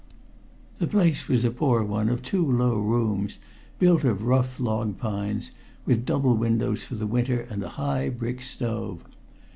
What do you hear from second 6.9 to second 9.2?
the winter and a high brick stove.